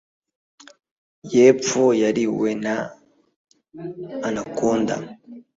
yepfo 1.33 1.83
yariwe 2.01 2.49
na 2.63 2.75
anaconda 4.27 4.95